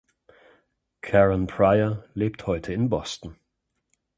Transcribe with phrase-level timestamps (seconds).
[1.03, 3.37] Karen Pryor lebt heute in Boston.